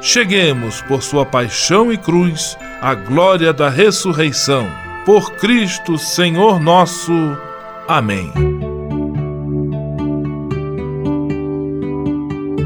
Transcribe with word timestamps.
cheguemos, 0.00 0.80
por 0.82 1.02
sua 1.02 1.26
paixão 1.26 1.92
e 1.92 1.96
cruz, 1.96 2.56
à 2.80 2.94
glória 2.94 3.52
da 3.52 3.68
ressurreição. 3.68 4.66
Por 5.04 5.32
Cristo, 5.32 5.98
Senhor 5.98 6.60
nosso. 6.60 7.12
Amém. 7.86 8.32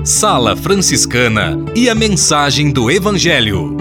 Sala 0.05 0.55
Franciscana 0.55 1.57
e 1.75 1.89
a 1.89 1.95
mensagem 1.95 2.71
do 2.71 2.91
Evangelho. 2.91 3.75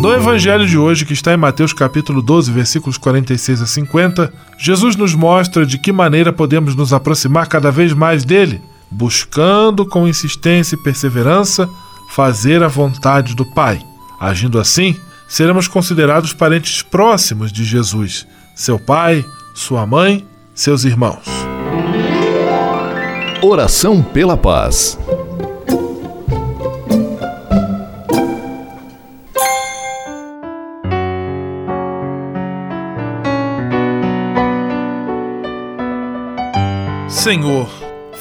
No 0.00 0.12
Evangelho 0.12 0.66
de 0.66 0.76
hoje, 0.76 1.04
que 1.04 1.12
está 1.12 1.32
em 1.32 1.36
Mateus 1.36 1.72
capítulo 1.72 2.20
12, 2.20 2.50
versículos 2.50 2.98
46 2.98 3.62
a 3.62 3.66
50, 3.66 4.32
Jesus 4.58 4.96
nos 4.96 5.14
mostra 5.14 5.64
de 5.64 5.78
que 5.78 5.92
maneira 5.92 6.32
podemos 6.32 6.74
nos 6.74 6.92
aproximar 6.92 7.46
cada 7.46 7.70
vez 7.70 7.92
mais 7.92 8.24
dele 8.24 8.60
buscando 8.92 9.86
com 9.86 10.06
insistência 10.06 10.74
e 10.76 10.82
perseverança 10.82 11.68
fazer 12.10 12.62
a 12.62 12.68
vontade 12.68 13.34
do 13.34 13.44
Pai. 13.44 13.80
Agindo 14.20 14.60
assim, 14.60 14.96
seremos 15.26 15.66
considerados 15.66 16.32
parentes 16.32 16.82
próximos 16.82 17.50
de 17.50 17.64
Jesus, 17.64 18.26
seu 18.54 18.78
pai, 18.78 19.24
sua 19.54 19.86
mãe, 19.86 20.26
seus 20.54 20.84
irmãos. 20.84 21.24
Oração 23.42 24.02
pela 24.02 24.36
paz. 24.36 24.98
Senhor, 37.08 37.81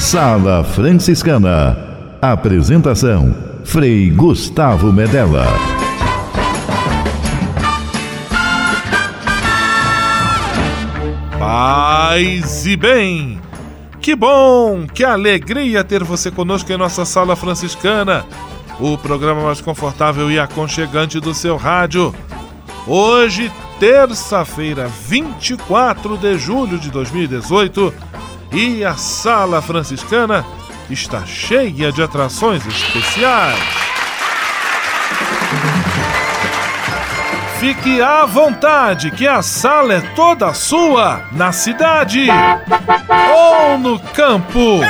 Sala 0.00 0.64
Franciscana. 0.64 1.76
Apresentação: 2.22 3.34
Frei 3.66 4.08
Gustavo 4.08 4.90
Medella. 4.90 5.46
Paz 11.38 12.64
e 12.64 12.78
bem! 12.78 13.38
Que 14.00 14.16
bom, 14.16 14.86
que 14.86 15.04
alegria 15.04 15.84
ter 15.84 16.02
você 16.02 16.30
conosco 16.30 16.72
em 16.72 16.78
nossa 16.78 17.04
Sala 17.04 17.36
Franciscana, 17.36 18.24
o 18.80 18.96
programa 18.96 19.42
mais 19.42 19.60
confortável 19.60 20.30
e 20.30 20.40
aconchegante 20.40 21.20
do 21.20 21.34
seu 21.34 21.58
rádio. 21.58 22.14
Hoje, 22.86 23.52
terça-feira, 23.78 24.88
24 25.06 26.16
de 26.16 26.38
julho 26.38 26.78
de 26.78 26.90
2018 26.90 27.92
e 28.52 28.84
a 28.84 28.96
Sala 28.96 29.62
Franciscana 29.62 30.44
está 30.88 31.24
cheia 31.24 31.92
de 31.92 32.02
atrações 32.02 32.66
especiais. 32.66 33.58
Fique 37.60 38.00
à 38.00 38.24
vontade, 38.24 39.10
que 39.10 39.28
a 39.28 39.42
sala 39.42 39.92
é 39.92 40.00
toda 40.16 40.54
sua, 40.54 41.24
na 41.30 41.52
cidade 41.52 42.26
ou 43.34 43.76
no 43.78 44.00
campo. 44.00 44.80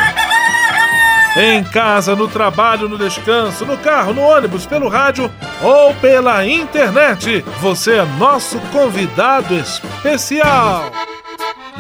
Em 1.37 1.64
casa, 1.64 2.14
no 2.14 2.29
trabalho, 2.29 2.88
no 2.88 2.96
descanso, 2.96 3.67
no 3.67 3.76
carro, 3.76 4.14
no 4.14 4.23
ônibus, 4.23 4.67
pelo 4.67 4.88
rádio 4.88 5.29
ou 5.61 5.93
pela 5.94 6.46
internet, 6.46 7.44
você 7.61 7.96
é 7.96 8.05
nosso 8.05 8.58
convidado 8.73 9.55
especial. 9.55 10.84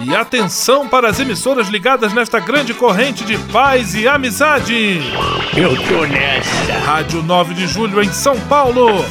E 0.02 0.14
atenção 0.14 0.88
para 0.88 1.08
as 1.08 1.20
emissoras 1.20 1.68
ligadas 1.68 2.12
nesta 2.12 2.40
grande 2.40 2.72
corrente 2.72 3.24
de 3.24 3.36
paz 3.52 3.94
e 3.94 4.08
amizade. 4.08 5.00
Eu 5.56 5.76
tô 5.86 6.06
nessa. 6.06 6.78
Rádio 6.84 7.22
9 7.22 7.54
de 7.54 7.66
Julho 7.66 8.02
em 8.02 8.12
São 8.12 8.38
Paulo. 8.40 9.04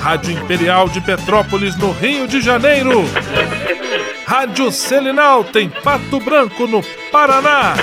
Rádio 0.00 0.32
Imperial 0.32 0.88
de 0.88 1.00
Petrópolis 1.00 1.76
no 1.76 1.92
Rio 1.92 2.26
de 2.26 2.40
Janeiro. 2.40 3.04
Rádio 4.26 4.70
Selinalta 4.70 5.60
em 5.60 5.68
Pato 5.68 6.20
Branco 6.20 6.66
no 6.66 6.82
Paraná. 7.10 7.74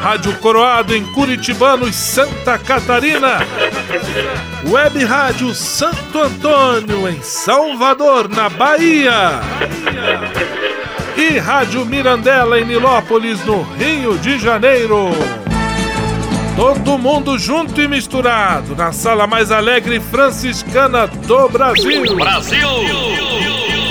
Rádio 0.00 0.36
Coroado 0.38 0.94
em 0.94 1.04
Curitibano 1.12 1.88
e 1.88 1.92
Santa 1.92 2.58
Catarina. 2.58 3.38
Web 4.70 5.04
Rádio 5.04 5.54
Santo 5.54 6.18
Antônio 6.18 7.08
em 7.08 7.20
Salvador, 7.22 8.28
na 8.28 8.48
Bahia. 8.48 9.40
E 11.16 11.38
Rádio 11.38 11.84
Mirandela 11.84 12.58
em 12.58 12.64
Nilópolis, 12.64 13.44
no 13.44 13.62
Rio 13.62 14.16
de 14.18 14.38
Janeiro. 14.38 15.10
Todo 16.56 16.98
mundo 16.98 17.38
junto 17.38 17.80
e 17.80 17.88
misturado 17.88 18.74
na 18.74 18.92
sala 18.92 19.26
mais 19.26 19.50
alegre 19.50 20.00
franciscana 20.00 21.06
do 21.06 21.48
Brasil. 21.48 22.16
Brasil! 22.16 23.61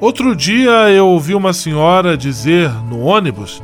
Outro 0.00 0.34
dia 0.34 0.88
eu 0.88 1.06
ouvi 1.06 1.34
uma 1.34 1.52
senhora 1.52 2.16
dizer 2.16 2.70
no 2.88 3.00
ônibus 3.00 3.62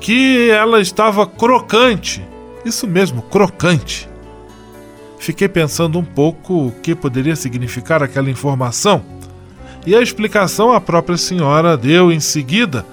que 0.00 0.48
ela 0.48 0.80
estava 0.80 1.26
crocante. 1.26 2.24
Isso 2.64 2.86
mesmo, 2.86 3.20
crocante. 3.22 4.08
Fiquei 5.18 5.48
pensando 5.48 5.98
um 5.98 6.04
pouco 6.04 6.68
o 6.68 6.70
que 6.70 6.94
poderia 6.94 7.34
significar 7.34 8.00
aquela 8.00 8.30
informação. 8.30 9.02
E 9.84 9.96
a 9.96 10.00
explicação 10.00 10.72
a 10.72 10.80
própria 10.80 11.16
senhora 11.16 11.76
deu 11.76 12.12
em 12.12 12.20
seguida, 12.20 12.86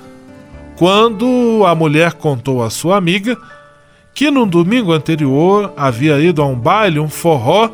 quando 0.75 1.63
a 1.68 1.75
mulher 1.75 2.13
contou 2.13 2.63
à 2.63 2.71
sua 2.71 2.97
amiga 2.97 3.38
que 4.15 4.31
no 4.31 4.47
domingo 4.47 4.91
anterior 4.91 5.71
havia 5.77 6.19
ido 6.19 6.41
a 6.41 6.45
um 6.47 6.56
baile, 6.56 7.00
um 7.00 7.07
forró, 7.07 7.69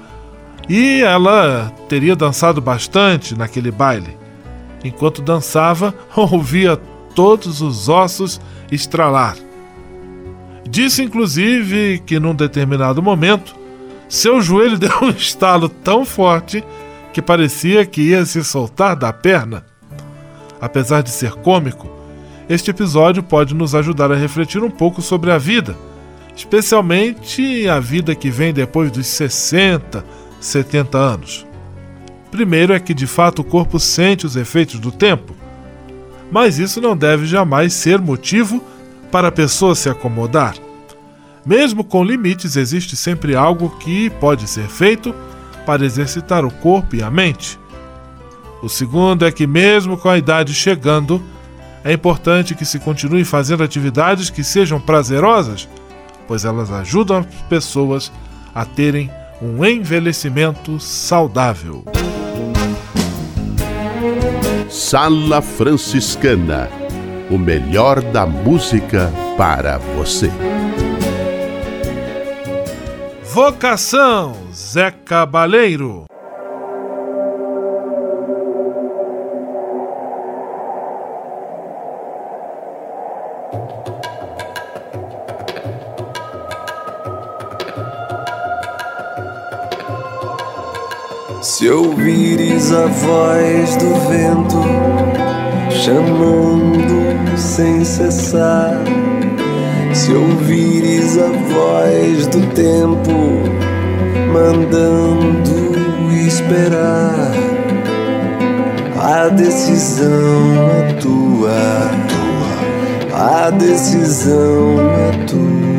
e 0.67 1.01
ela 1.01 1.71
teria 1.87 2.17
dançado 2.17 2.59
bastante 2.59 3.33
naquele 3.33 3.71
baile. 3.71 4.24
Enquanto 4.85 5.23
dançava, 5.23 5.95
ouvia 6.15 6.77
todos 7.15 7.59
os 7.59 7.89
ossos 7.89 8.39
estralar. 8.71 9.35
Disse 10.69 11.01
inclusive 11.01 12.03
que 12.05 12.19
num 12.19 12.35
determinado 12.35 13.01
momento 13.01 13.55
seu 14.07 14.39
joelho 14.41 14.77
deu 14.79 14.91
um 15.01 15.09
estalo 15.09 15.67
tão 15.67 16.05
forte 16.05 16.63
que 17.11 17.21
parecia 17.21 17.85
que 17.85 18.01
ia 18.01 18.23
se 18.25 18.43
soltar 18.43 18.95
da 18.95 19.11
perna. 19.11 19.65
Apesar 20.61 21.01
de 21.01 21.09
ser 21.09 21.31
cômico, 21.31 21.89
este 22.47 22.69
episódio 22.69 23.23
pode 23.23 23.55
nos 23.55 23.73
ajudar 23.73 24.11
a 24.11 24.15
refletir 24.15 24.63
um 24.63 24.69
pouco 24.69 25.01
sobre 25.01 25.31
a 25.31 25.37
vida, 25.37 25.75
especialmente 26.35 27.67
a 27.67 27.79
vida 27.79 28.13
que 28.13 28.29
vem 28.29 28.53
depois 28.53 28.91
dos 28.91 29.07
60, 29.07 30.05
70 30.39 30.97
anos. 30.97 31.44
Primeiro 32.31 32.73
é 32.73 32.79
que 32.79 32.93
de 32.93 33.07
fato 33.07 33.39
o 33.39 33.45
corpo 33.45 33.79
sente 33.79 34.25
os 34.25 34.35
efeitos 34.35 34.79
do 34.79 34.91
tempo, 34.91 35.35
mas 36.31 36.59
isso 36.59 36.81
não 36.81 36.97
deve 36.97 37.25
jamais 37.25 37.73
ser 37.73 37.99
motivo 37.99 38.63
para 39.11 39.29
a 39.29 39.31
pessoa 39.31 39.75
se 39.75 39.89
acomodar. 39.89 40.55
Mesmo 41.45 41.83
com 41.83 42.03
limites, 42.03 42.55
existe 42.55 42.95
sempre 42.95 43.35
algo 43.35 43.69
que 43.77 44.09
pode 44.09 44.47
ser 44.47 44.67
feito 44.67 45.13
para 45.65 45.85
exercitar 45.85 46.43
o 46.43 46.51
corpo 46.51 46.95
e 46.95 47.03
a 47.03 47.11
mente. 47.11 47.59
O 48.61 48.69
segundo 48.69 49.25
é 49.25 49.31
que, 49.31 49.45
mesmo 49.45 49.95
com 49.95 50.09
a 50.09 50.17
idade 50.17 50.53
chegando, 50.53 51.21
é 51.83 51.93
importante 51.93 52.55
que 52.55 52.65
se 52.65 52.79
continue 52.79 53.23
fazendo 53.23 53.63
atividades 53.63 54.31
que 54.31 54.43
sejam 54.43 54.79
prazerosas, 54.81 55.69
pois 56.27 56.43
elas 56.43 56.71
ajudam 56.71 57.19
as 57.19 57.25
pessoas 57.47 58.11
a 58.53 58.65
terem 58.65 59.11
um 59.45 59.63
envelhecimento 59.63 60.79
saudável. 60.79 61.85
Sala 64.67 65.39
Franciscana 65.39 66.67
o 67.29 67.37
melhor 67.37 68.01
da 68.01 68.25
música 68.25 69.11
para 69.37 69.77
você. 69.77 70.31
Vocação 73.23 74.35
Zé 74.51 74.89
Cabaleiro. 74.91 76.05
A 92.71 92.87
voz 92.87 93.75
do 93.75 93.93
vento 94.09 94.57
chamando 95.69 97.37
sem 97.37 97.83
cessar, 97.85 98.81
se 99.93 100.11
ouvires 100.13 101.17
a 101.17 101.27
voz 101.27 102.27
do 102.27 102.41
tempo 102.53 103.11
mandando 104.33 105.75
esperar, 106.25 107.31
a 108.99 109.27
decisão 109.29 110.09
é 110.71 110.93
tua, 110.93 111.91
a 113.13 113.49
decisão 113.51 114.79
é 114.79 115.25
tua. 115.25 115.74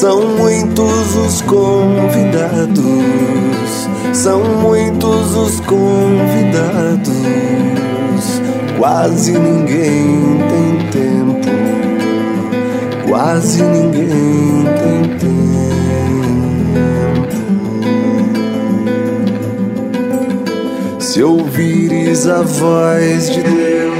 São 0.00 0.22
muitos 0.36 1.16
os 1.16 1.42
convidados, 1.42 2.78
são 4.12 4.44
muitos 4.44 5.34
os 5.34 5.58
convidados. 5.58 7.10
Quase 8.78 9.32
ninguém 9.32 10.38
tem 10.48 10.78
tempo, 10.92 11.50
quase 13.08 13.60
ninguém 13.60 14.66
tem 14.78 15.02
tempo. 15.18 15.34
Se 21.00 21.24
ouvires 21.24 22.28
a 22.28 22.42
voz 22.42 23.32
de 23.32 23.42
Deus 23.42 23.98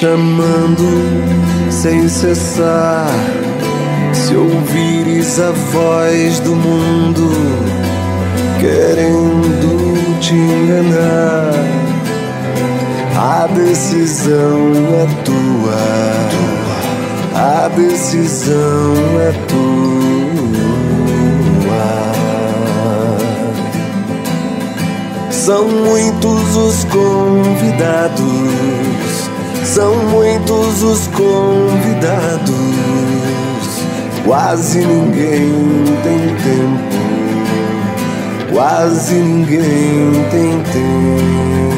chamando 0.00 0.88
sem 1.70 2.08
cessar 2.08 3.10
se 4.24 4.34
ouvires 4.34 5.38
a 5.38 5.50
voz 5.50 6.40
do 6.40 6.56
mundo 6.56 7.30
querendo 8.58 10.18
te 10.18 10.32
enganar, 10.32 11.52
a 13.14 13.46
decisão 13.48 14.72
é 14.94 15.06
tua, 15.24 15.76
a 17.34 17.68
decisão 17.68 18.94
é 19.20 19.32
tua. 19.46 19.84
São 25.30 25.68
muitos 25.68 26.56
os 26.56 26.84
convidados, 26.84 28.22
são 29.64 29.94
muitos 30.06 30.82
os 30.82 31.06
convidados 31.08 32.54
Quase 34.24 34.78
ninguém 34.78 35.52
tem 36.02 36.28
tempo, 36.42 36.96
quase 38.54 39.14
ninguém 39.16 40.12
tem 40.30 40.62
tempo. 40.72 41.73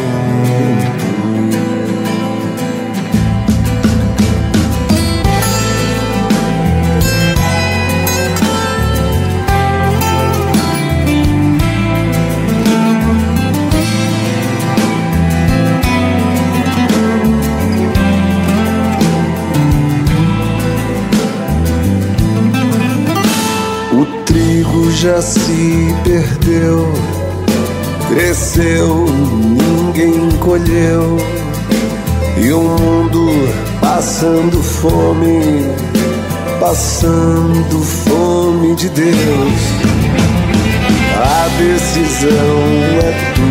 Já 24.96 25.20
se 25.20 25.94
perdeu. 26.04 26.90
Cresceu, 28.08 29.04
ninguém 29.04 30.30
colheu, 30.38 31.18
e 32.38 32.52
o 32.52 32.62
mundo 32.62 33.28
passando 33.80 34.62
fome, 34.62 35.66
passando 36.58 37.82
fome 37.82 38.74
de 38.76 38.88
Deus. 38.88 39.60
A 41.18 41.48
decisão 41.58 42.58
é 43.02 43.12
tua, 43.34 43.45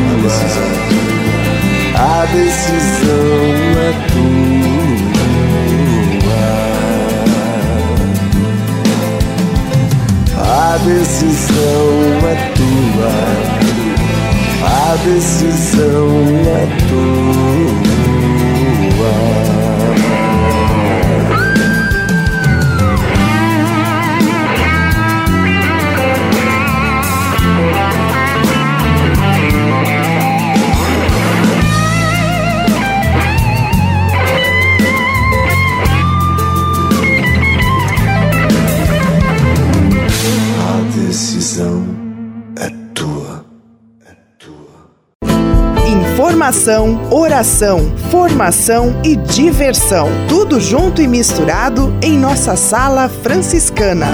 Oração, 47.12 47.96
formação 48.10 49.00
e 49.04 49.16
diversão. 49.16 50.10
Tudo 50.28 50.60
junto 50.60 51.00
e 51.00 51.08
misturado 51.08 51.94
em 52.02 52.18
nossa 52.18 52.56
sala 52.56 53.08
franciscana. 53.08 54.08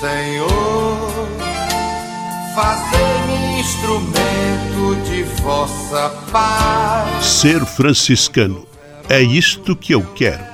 Senhor, 0.00 1.28
fazer-me 2.54 3.60
instrumento 3.60 5.10
de 5.10 5.24
vossa 5.42 6.08
paz. 6.32 7.22
Ser 7.22 7.66
franciscano 7.66 8.66
é 9.10 9.20
isto 9.20 9.76
que 9.76 9.92
eu 9.92 10.02
quero. 10.14 10.53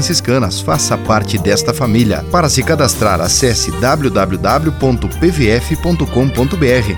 franciscanas. 0.01 0.59
Faça 0.59 0.97
parte 0.97 1.37
desta 1.37 1.73
família. 1.73 2.25
Para 2.31 2.49
se 2.49 2.63
cadastrar, 2.63 3.21
acesse 3.21 3.69
www.pvf.com.br 3.71 4.27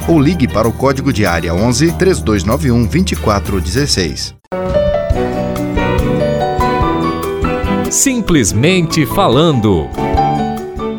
ou 0.07 0.19
ligue 0.19 0.48
para 0.48 0.67
o 0.67 0.72
código 0.72 1.12
de 1.12 1.25
área 1.25 1.53
11 1.53 1.91
3291 1.93 2.83
2416. 2.83 4.36
Simplesmente 7.91 9.05
falando. 9.05 10.12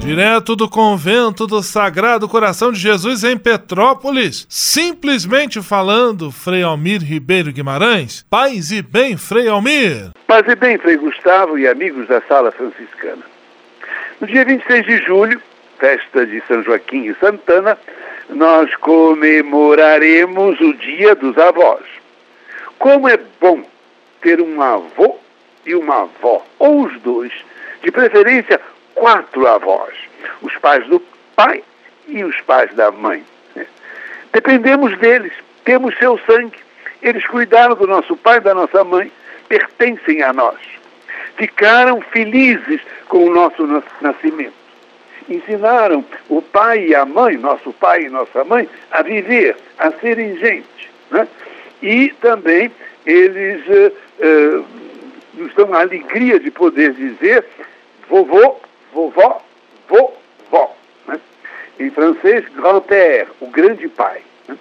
Direto 0.05 0.55
do 0.55 0.69
convento 0.69 1.47
do 1.47 1.63
Sagrado 1.63 2.29
Coração 2.29 2.71
de 2.71 2.79
Jesus 2.79 3.25
em 3.25 3.39
Petrópolis, 3.39 4.47
simplesmente 4.51 5.63
falando, 5.63 6.31
Frei 6.31 6.63
Almir 6.63 7.03
Ribeiro 7.03 7.51
Guimarães. 7.51 8.23
Paz 8.29 8.71
e 8.71 8.83
bem, 8.83 9.17
Frei 9.17 9.49
Almir. 9.49 10.11
Paz 10.27 10.47
e 10.47 10.55
bem, 10.55 10.77
Frei 10.77 10.99
Gustavo 10.99 11.59
e 11.59 11.67
amigos 11.67 12.07
da 12.07 12.21
Sala 12.29 12.53
Franciscana. 12.53 13.23
No 14.21 14.27
dia 14.27 14.45
26 14.45 14.85
de 14.85 14.99
julho, 14.99 15.41
festa 15.79 16.27
de 16.27 16.43
São 16.47 16.63
Joaquim 16.63 17.07
e 17.07 17.15
Santana, 17.15 17.79
nós 18.29 18.77
comemoraremos 18.77 20.61
o 20.61 20.75
Dia 20.75 21.15
dos 21.15 21.39
Avós. 21.39 21.83
Como 22.79 23.09
é 23.09 23.19
bom 23.41 23.65
ter 24.21 24.39
um 24.39 24.61
avô 24.61 25.17
e 25.65 25.75
uma 25.75 26.03
avó, 26.03 26.45
ou 26.59 26.85
os 26.85 27.01
dois, 27.01 27.33
de 27.83 27.91
preferência 27.91 28.61
quatro 28.95 29.47
avós, 29.47 29.95
os 30.43 30.55
pais 30.57 30.87
do 30.87 31.01
pai 31.37 31.63
e 32.09 32.25
os 32.25 32.41
pais 32.43 32.73
da 32.75 32.91
mãe. 32.91 33.25
Dependemos 34.33 34.97
deles, 34.99 35.33
temos 35.65 35.97
seu 35.99 36.19
sangue. 36.27 36.59
Eles 37.03 37.27
cuidaram 37.27 37.75
do 37.75 37.87
nosso 37.87 38.17
pai 38.17 38.39
e 38.39 38.41
da 38.41 38.55
nossa 38.55 38.83
mãe, 38.83 39.11
pertencem 39.49 40.23
a 40.23 40.33
nós. 40.33 40.59
Ficaram 41.37 42.01
felizes 42.01 42.81
com 43.09 43.27
o 43.27 43.31
nosso 43.31 43.67
nascimento. 44.01 44.65
Ensinaram 45.29 46.05
o 46.29 46.43
pai 46.43 46.89
e 46.89 46.95
a 46.95 47.05
mãe, 47.05 47.37
nosso 47.37 47.73
pai 47.73 48.05
e 48.05 48.09
nossa 48.09 48.45
mãe, 48.45 48.69
a 48.91 49.03
viver, 49.03 49.57
a 49.79 49.91
serem 49.93 50.37
gente. 50.37 50.91
Né? 51.11 51.27
E 51.83 52.09
também 52.21 52.71
eles 53.07 53.63
uh, 53.67 53.93
uh, 54.21 54.67
nos 55.35 55.55
dão 55.55 55.73
a 55.75 55.81
alegria 55.81 56.39
de 56.39 56.51
poder 56.51 56.93
dizer: 56.93 57.45
vovô 58.09 58.61
vovó, 58.95 59.43
vovó. 59.89 60.75
Né? 61.07 61.21
Em 61.81 61.91
francês, 61.91 62.45
grand-père, 62.55 63.29
o 63.41 63.47
grande 63.49 63.89
pai. 63.89 64.23
Né? 64.49 64.57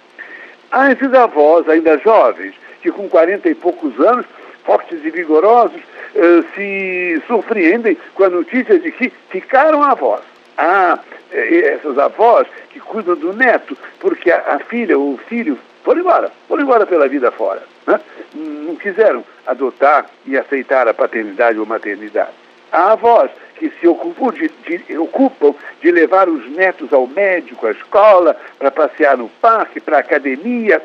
Há 0.70 0.92
esses 0.92 1.14
avós 1.14 1.68
ainda 1.68 1.96
jovens, 1.98 2.54
que 2.82 2.90
com 2.90 3.08
40 3.08 3.48
e 3.48 3.54
poucos 3.54 3.98
anos, 4.00 4.26
fortes 4.64 4.98
e 5.04 5.10
vigorosos, 5.10 5.80
uh, 5.80 6.44
se 6.54 7.22
surpreendem 7.26 7.96
com 8.14 8.24
a 8.24 8.28
notícia 8.28 8.78
de 8.78 8.90
que 8.90 9.10
ficaram 9.30 9.82
avós. 9.82 10.22
Há 10.56 10.98
eh, 11.32 11.74
essas 11.74 11.98
avós 11.98 12.46
que 12.70 12.78
cuidam 12.78 13.16
do 13.16 13.32
neto, 13.32 13.76
porque 13.98 14.30
a, 14.30 14.54
a 14.54 14.58
filha 14.60 14.96
ou 14.96 15.14
o 15.14 15.18
filho 15.18 15.58
foram 15.82 16.00
embora, 16.00 16.30
foram 16.48 16.62
embora 16.62 16.86
pela 16.86 17.08
vida 17.08 17.30
fora. 17.32 17.62
Né? 17.86 18.00
Não 18.34 18.76
quiseram 18.76 19.24
adotar 19.46 20.06
e 20.24 20.38
aceitar 20.38 20.86
a 20.86 20.94
paternidade 20.94 21.58
ou 21.58 21.66
maternidade. 21.66 22.43
Há 22.74 22.90
avós 22.90 23.30
que 23.54 23.70
se 23.78 23.86
ocupam 23.86 24.32
de, 24.32 24.48
de, 24.48 24.98
ocupam 24.98 25.54
de 25.80 25.92
levar 25.92 26.28
os 26.28 26.44
netos 26.50 26.92
ao 26.92 27.06
médico, 27.06 27.68
à 27.68 27.70
escola, 27.70 28.36
para 28.58 28.68
passear 28.68 29.16
no 29.16 29.28
parque, 29.28 29.78
para 29.78 29.98
a 29.98 30.00
academia. 30.00 30.82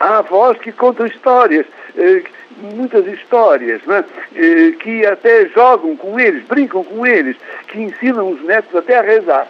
Há 0.00 0.18
avós 0.20 0.56
que 0.56 0.72
contam 0.72 1.04
histórias, 1.04 1.66
eh, 1.98 2.22
muitas 2.74 3.06
histórias, 3.06 3.82
né? 3.82 4.06
que 4.80 5.04
até 5.04 5.44
jogam 5.48 5.94
com 5.96 6.18
eles, 6.18 6.46
brincam 6.46 6.82
com 6.82 7.06
eles, 7.06 7.36
que 7.66 7.78
ensinam 7.78 8.30
os 8.30 8.42
netos 8.42 8.74
até 8.74 8.96
a 8.96 9.02
rezar. 9.02 9.48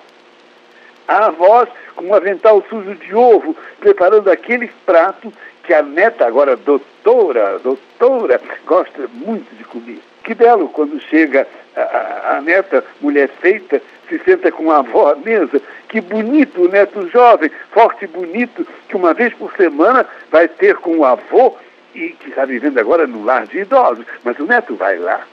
Há 1.06 1.26
avós 1.26 1.68
com 1.94 2.06
um 2.06 2.14
avental 2.14 2.60
sujo 2.68 2.96
de 2.96 3.14
ovo, 3.14 3.56
preparando 3.78 4.28
aquele 4.28 4.68
prato 4.84 5.32
que 5.62 5.72
a 5.72 5.80
neta, 5.80 6.26
agora 6.26 6.56
doutora, 6.56 7.60
doutora, 7.60 8.40
gosta 8.66 9.06
muito 9.12 9.54
de 9.54 9.62
comer 9.62 10.00
Que 10.28 10.34
belo 10.34 10.68
quando 10.68 11.00
chega 11.00 11.48
a, 11.74 11.80
a, 11.80 12.36
a 12.36 12.40
neta, 12.42 12.84
mulher 13.00 13.30
feita, 13.40 13.80
se 14.10 14.18
senta 14.18 14.52
com 14.52 14.70
a 14.70 14.80
avó 14.80 15.12
à 15.12 15.16
mesa. 15.16 15.58
Que 15.88 16.02
bonito 16.02 16.60
o 16.60 16.68
neto 16.68 17.08
jovem, 17.08 17.50
forte 17.70 18.04
e 18.04 18.08
bonito, 18.08 18.68
que 18.90 18.94
uma 18.94 19.14
vez 19.14 19.32
por 19.32 19.50
semana 19.56 20.06
vai 20.30 20.46
ter 20.46 20.76
com 20.76 20.98
o 20.98 21.04
avô 21.06 21.56
e 21.94 22.10
que 22.10 22.28
está 22.28 22.44
vivendo 22.44 22.76
agora 22.76 23.06
no 23.06 23.24
lar 23.24 23.46
de 23.46 23.60
idosos. 23.60 24.04
Mas 24.22 24.38
o 24.38 24.44
neto 24.44 24.74
vai 24.74 24.98
lá, 24.98 25.26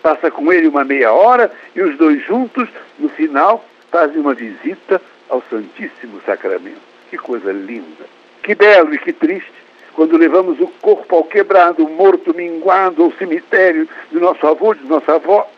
passa 0.00 0.30
com 0.30 0.52
ele 0.52 0.68
uma 0.68 0.84
meia 0.84 1.12
hora 1.12 1.50
e 1.74 1.82
os 1.82 1.98
dois 1.98 2.24
juntos, 2.24 2.68
no 3.00 3.08
final, 3.08 3.64
fazem 3.90 4.20
uma 4.20 4.34
visita 4.34 5.02
ao 5.28 5.42
Santíssimo 5.50 6.22
Sacramento. 6.24 6.78
Que 7.10 7.18
coisa 7.18 7.50
linda! 7.50 8.04
Que 8.44 8.54
belo 8.54 8.94
e 8.94 8.98
que 8.98 9.12
triste 9.12 9.65
quando 9.96 10.18
levamos 10.18 10.60
o 10.60 10.66
corpo 10.82 11.16
ao 11.16 11.24
quebrado, 11.24 11.88
morto, 11.88 12.34
minguado 12.34 13.02
ao 13.02 13.12
cemitério 13.12 13.88
de 14.12 14.20
nosso 14.20 14.46
avô, 14.46 14.74
de 14.74 14.86
nossa 14.86 15.14
avó, 15.14 15.48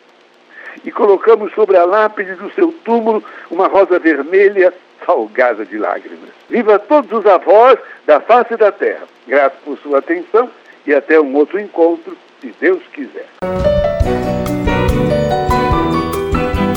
e 0.84 0.92
colocamos 0.92 1.52
sobre 1.54 1.76
a 1.76 1.84
lápide 1.84 2.36
do 2.36 2.48
seu 2.52 2.72
túmulo 2.84 3.22
uma 3.50 3.66
rosa 3.66 3.98
vermelha 3.98 4.72
salgada 5.04 5.66
de 5.66 5.76
lágrimas. 5.76 6.30
Viva 6.48 6.78
todos 6.78 7.10
os 7.10 7.26
avós 7.26 7.78
da 8.06 8.20
face 8.20 8.56
da 8.56 8.70
terra. 8.70 9.02
Grato 9.26 9.56
por 9.64 9.76
sua 9.78 9.98
atenção 9.98 10.48
e 10.86 10.94
até 10.94 11.20
um 11.20 11.34
outro 11.34 11.58
encontro, 11.58 12.16
se 12.40 12.54
Deus 12.60 12.82
quiser. 12.92 13.26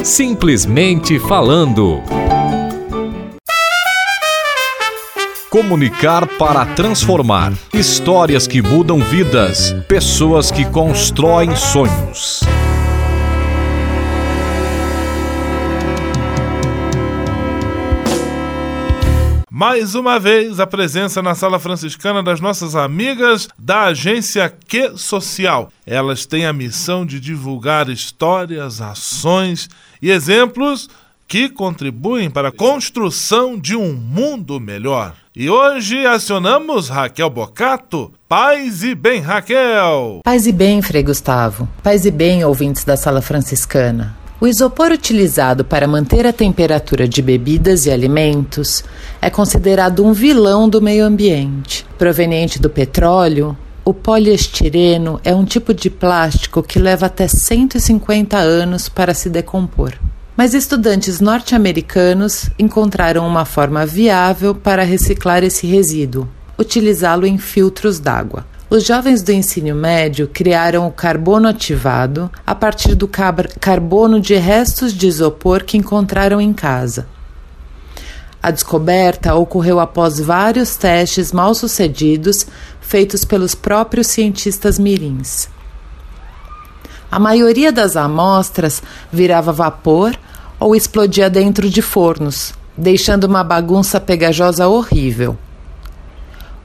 Simplesmente 0.03 1.19
falando. 1.19 2.01
Comunicar 5.51 6.25
para 6.37 6.65
transformar. 6.65 7.51
Histórias 7.73 8.47
que 8.47 8.61
mudam 8.61 8.99
vidas. 8.99 9.73
Pessoas 9.85 10.49
que 10.49 10.63
constroem 10.63 11.53
sonhos. 11.57 12.39
Mais 19.49 19.93
uma 19.93 20.17
vez, 20.17 20.57
a 20.61 20.65
presença 20.65 21.21
na 21.21 21.35
sala 21.35 21.59
franciscana 21.59 22.23
das 22.23 22.39
nossas 22.39 22.73
amigas 22.73 23.49
da 23.59 23.87
agência 23.87 24.49
Que 24.69 24.97
Social. 24.97 25.69
Elas 25.85 26.25
têm 26.25 26.45
a 26.45 26.53
missão 26.53 27.05
de 27.05 27.19
divulgar 27.19 27.89
histórias, 27.89 28.79
ações 28.79 29.69
e 30.01 30.11
exemplos 30.11 30.89
que 31.27 31.49
contribuem 31.49 32.29
para 32.29 32.47
a 32.47 32.53
construção 32.53 33.59
de 33.59 33.75
um 33.75 33.91
mundo 33.91 34.57
melhor. 34.57 35.13
E 35.33 35.49
hoje 35.49 36.05
acionamos 36.05 36.89
Raquel 36.89 37.29
Bocato. 37.29 38.11
Paz 38.27 38.83
e 38.83 38.93
bem, 38.93 39.21
Raquel! 39.21 40.19
Paz 40.25 40.45
e 40.45 40.51
bem, 40.51 40.81
Frei 40.81 41.03
Gustavo. 41.03 41.69
Paz 41.81 42.05
e 42.05 42.11
bem, 42.11 42.43
ouvintes 42.43 42.83
da 42.83 42.97
Sala 42.97 43.21
Franciscana. 43.21 44.13
O 44.41 44.47
isopor 44.47 44.91
utilizado 44.91 45.63
para 45.63 45.87
manter 45.87 46.27
a 46.27 46.33
temperatura 46.33 47.07
de 47.07 47.21
bebidas 47.21 47.85
e 47.85 47.91
alimentos 47.91 48.83
é 49.21 49.29
considerado 49.29 50.05
um 50.05 50.11
vilão 50.11 50.67
do 50.67 50.81
meio 50.81 51.05
ambiente. 51.05 51.85
Proveniente 51.97 52.59
do 52.59 52.69
petróleo, 52.69 53.57
o 53.85 53.93
poliestireno 53.93 55.21
é 55.23 55.33
um 55.33 55.45
tipo 55.45 55.73
de 55.73 55.89
plástico 55.89 56.61
que 56.61 56.77
leva 56.77 57.05
até 57.05 57.29
150 57.29 58.37
anos 58.37 58.89
para 58.89 59.13
se 59.13 59.29
decompor. 59.29 59.93
Mas 60.41 60.55
estudantes 60.55 61.21
norte-americanos 61.21 62.49
encontraram 62.57 63.27
uma 63.27 63.45
forma 63.45 63.85
viável 63.85 64.55
para 64.55 64.81
reciclar 64.81 65.43
esse 65.43 65.67
resíduo: 65.67 66.27
utilizá-lo 66.57 67.27
em 67.27 67.37
filtros 67.37 67.99
d'água. 67.99 68.43
Os 68.67 68.83
jovens 68.83 69.21
do 69.21 69.31
ensino 69.31 69.75
médio 69.75 70.27
criaram 70.27 70.87
o 70.87 70.91
carbono 70.91 71.47
ativado 71.47 72.27
a 72.43 72.55
partir 72.55 72.95
do 72.95 73.07
carbono 73.07 74.19
de 74.19 74.33
restos 74.33 74.95
de 74.95 75.05
isopor 75.05 75.63
que 75.63 75.77
encontraram 75.77 76.41
em 76.41 76.53
casa. 76.53 77.05
A 78.41 78.49
descoberta 78.49 79.35
ocorreu 79.35 79.79
após 79.79 80.19
vários 80.19 80.75
testes 80.75 81.31
mal 81.31 81.53
sucedidos 81.53 82.47
feitos 82.81 83.23
pelos 83.23 83.53
próprios 83.53 84.07
cientistas 84.07 84.79
mirins. 84.79 85.47
A 87.11 87.19
maioria 87.19 87.71
das 87.71 87.95
amostras 87.95 88.81
virava 89.11 89.51
vapor 89.51 90.17
ou 90.61 90.75
explodia 90.75 91.27
dentro 91.27 91.67
de 91.67 91.81
fornos, 91.81 92.53
deixando 92.77 93.23
uma 93.23 93.43
bagunça 93.43 93.99
pegajosa 93.99 94.67
horrível. 94.67 95.35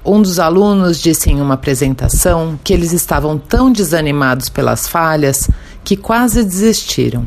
Um 0.05 0.21
dos 0.21 0.39
alunos 0.39 1.01
disse 1.01 1.31
em 1.31 1.41
uma 1.41 1.55
apresentação 1.55 2.61
que 2.63 2.75
eles 2.75 2.93
estavam 2.93 3.39
tão 3.39 3.73
desanimados 3.73 4.51
pelas 4.51 4.87
falhas 4.87 5.49
que 5.83 5.97
quase 5.97 6.45
desistiram. 6.45 7.27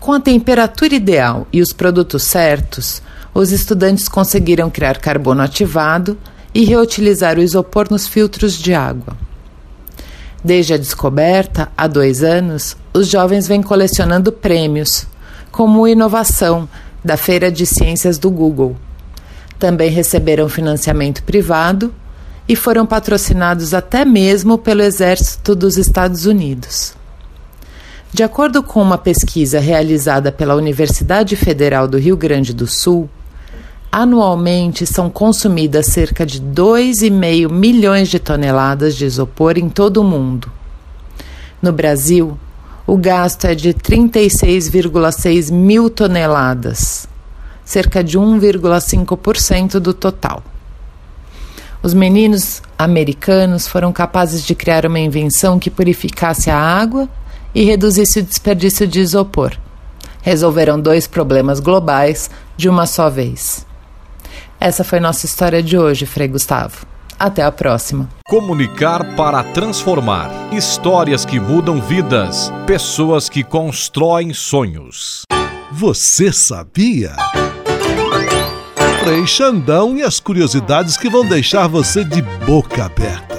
Com 0.00 0.12
a 0.12 0.20
temperatura 0.20 0.94
ideal 0.94 1.46
e 1.52 1.60
os 1.60 1.72
produtos 1.72 2.22
certos, 2.22 3.02
os 3.34 3.52
estudantes 3.52 4.08
conseguiram 4.08 4.70
criar 4.70 4.98
carbono 4.98 5.42
ativado 5.42 6.18
e 6.54 6.64
reutilizar 6.64 7.38
o 7.38 7.42
isopor 7.42 7.88
nos 7.90 8.08
filtros 8.08 8.54
de 8.54 8.72
água. 8.72 9.14
Desde 10.44 10.74
a 10.74 10.76
descoberta, 10.76 11.72
há 11.74 11.86
dois 11.86 12.22
anos, 12.22 12.76
os 12.92 13.08
jovens 13.08 13.48
vêm 13.48 13.62
colecionando 13.62 14.30
prêmios, 14.30 15.06
como 15.50 15.88
inovação 15.88 16.68
da 17.02 17.16
Feira 17.16 17.50
de 17.50 17.64
Ciências 17.64 18.18
do 18.18 18.30
Google 18.30 18.76
também 19.64 19.90
receberam 19.90 20.46
financiamento 20.46 21.22
privado 21.22 21.94
e 22.46 22.54
foram 22.54 22.84
patrocinados 22.84 23.72
até 23.72 24.04
mesmo 24.04 24.58
pelo 24.58 24.82
Exército 24.82 25.54
dos 25.54 25.78
Estados 25.78 26.26
Unidos. 26.26 26.94
De 28.12 28.22
acordo 28.22 28.62
com 28.62 28.82
uma 28.82 28.98
pesquisa 28.98 29.58
realizada 29.58 30.30
pela 30.30 30.54
Universidade 30.54 31.34
Federal 31.34 31.88
do 31.88 31.96
Rio 31.96 32.14
Grande 32.14 32.52
do 32.52 32.66
Sul, 32.66 33.08
anualmente 33.94 34.84
são 34.84 35.08
consumidas 35.08 35.86
cerca 35.86 36.26
de 36.26 36.40
2,5 36.40 37.48
milhões 37.48 38.08
de 38.08 38.18
toneladas 38.18 38.96
de 38.96 39.04
isopor 39.04 39.56
em 39.56 39.68
todo 39.68 39.98
o 39.98 40.04
mundo. 40.04 40.50
No 41.62 41.72
Brasil, 41.72 42.36
o 42.88 42.96
gasto 42.96 43.44
é 43.44 43.54
de 43.54 43.72
36,6 43.72 45.52
mil 45.52 45.88
toneladas, 45.88 47.06
cerca 47.64 48.02
de 48.02 48.18
1,5% 48.18 49.78
do 49.78 49.94
total. 49.94 50.42
Os 51.80 51.94
meninos 51.94 52.62
americanos 52.76 53.68
foram 53.68 53.92
capazes 53.92 54.44
de 54.44 54.56
criar 54.56 54.84
uma 54.86 54.98
invenção 54.98 55.56
que 55.56 55.70
purificasse 55.70 56.50
a 56.50 56.58
água 56.58 57.08
e 57.54 57.62
reduzisse 57.62 58.18
o 58.18 58.24
desperdício 58.24 58.88
de 58.88 58.98
isopor. 58.98 59.52
Resolveram 60.20 60.80
dois 60.80 61.06
problemas 61.06 61.60
globais 61.60 62.28
de 62.56 62.68
uma 62.68 62.86
só 62.86 63.08
vez. 63.08 63.64
Essa 64.64 64.82
foi 64.82 64.98
nossa 64.98 65.26
história 65.26 65.62
de 65.62 65.76
hoje, 65.76 66.06
Frei 66.06 66.26
Gustavo. 66.26 66.86
Até 67.18 67.42
a 67.42 67.52
próxima. 67.52 68.08
Comunicar 68.26 69.14
para 69.14 69.44
transformar. 69.44 70.30
Histórias 70.54 71.22
que 71.22 71.38
mudam 71.38 71.82
vidas. 71.82 72.50
Pessoas 72.66 73.28
que 73.28 73.44
constroem 73.44 74.32
sonhos. 74.32 75.24
Você 75.70 76.32
sabia? 76.32 77.14
Frei 79.02 79.26
Xandão 79.26 79.98
e 79.98 80.02
as 80.02 80.18
curiosidades 80.18 80.96
que 80.96 81.10
vão 81.10 81.28
deixar 81.28 81.66
você 81.66 82.02
de 82.02 82.22
boca 82.22 82.86
aberta. 82.86 83.33